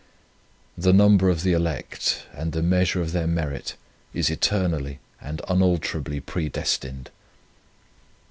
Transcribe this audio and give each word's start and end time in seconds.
The 0.79 0.93
number 0.93 1.29
of 1.29 1.43
the 1.43 1.51
elect 1.53 2.23
and 2.33 2.53
the 2.53 2.63
measure 2.63 3.03
of 3.03 3.11
their 3.11 3.27
merit 3.27 3.75
is 4.15 4.31
eternally 4.31 4.97
and 5.21 5.43
unalterably 5.47 6.19
predestined. 6.19 7.11